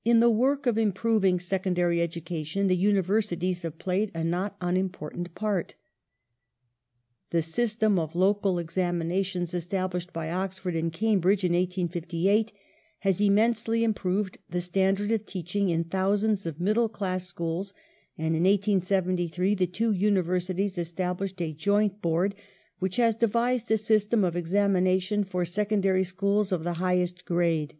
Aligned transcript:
^ 0.00 0.04
The 0.04 0.10
Uni 0.10 0.14
In 0.14 0.20
the 0.20 0.30
work 0.30 0.66
of 0.68 0.78
improving 0.78 1.40
secondary 1.40 2.00
education 2.00 2.68
the 2.68 2.80
Univer 2.80 3.02
versities 3.02 3.38
gities 3.40 3.62
have 3.64 3.76
played 3.76 4.12
a 4.14 4.22
not 4.22 4.54
unimportant 4.60 5.34
part. 5.34 5.74
The 7.30 7.42
system 7.42 7.98
of 7.98 8.14
Local 8.14 8.50
secondary 8.52 8.62
Examinations 8.64 9.52
established 9.52 10.14
>t)y 10.14 10.30
Oxford 10.30 10.76
and 10.76 10.92
Cambridge 10.92 11.42
in 11.42 11.54
1858 11.54 12.52
has 13.00 13.16
education 13.16 13.32
immensely 13.32 13.82
improved 13.82 14.38
the 14.48 14.60
standard 14.60 15.10
of 15.10 15.26
teaching 15.26 15.70
in 15.70 15.82
thousands 15.82 16.46
of 16.46 16.60
middle 16.60 16.88
class 16.88 17.24
schools, 17.26 17.74
and 18.16 18.36
in 18.36 18.44
1873 18.44 19.56
the 19.56 19.66
two 19.66 19.90
Universities 19.90 20.78
established 20.78 21.40
a 21.42 21.52
Joint 21.52 22.00
Board 22.00 22.36
which 22.78 22.94
has 22.98 23.16
devised 23.16 23.72
a 23.72 23.76
system 23.76 24.22
of 24.22 24.36
examination 24.36 25.24
for 25.24 25.44
Secondary 25.44 26.04
schools 26.04 26.52
of 26.52 26.62
the 26.62 26.74
highest 26.74 27.24
grade. 27.24 27.74